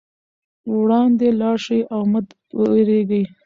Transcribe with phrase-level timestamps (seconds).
[0.77, 2.21] وړاندې لاړ شئ او مه
[2.71, 3.23] وېرېږئ.